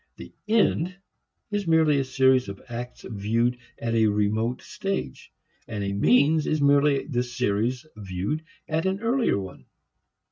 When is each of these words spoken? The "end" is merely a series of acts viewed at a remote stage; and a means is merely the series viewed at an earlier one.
The 0.17 0.33
"end" 0.47 0.95
is 1.51 1.67
merely 1.67 1.99
a 1.99 2.03
series 2.03 2.49
of 2.49 2.59
acts 2.67 3.05
viewed 3.07 3.59
at 3.77 3.93
a 3.93 4.07
remote 4.07 4.63
stage; 4.63 5.31
and 5.67 5.83
a 5.83 5.93
means 5.93 6.47
is 6.47 6.59
merely 6.59 7.05
the 7.05 7.21
series 7.21 7.85
viewed 7.95 8.43
at 8.67 8.87
an 8.87 8.99
earlier 9.01 9.37
one. 9.37 9.67